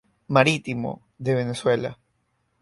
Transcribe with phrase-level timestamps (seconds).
[0.35, 0.91] Marítimo
[1.23, 1.91] de Venezuela.